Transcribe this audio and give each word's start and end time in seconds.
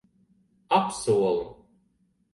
Apsolu. 0.77 1.45